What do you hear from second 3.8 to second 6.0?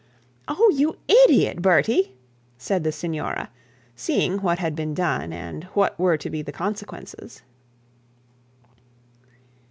seeing what had been done, and what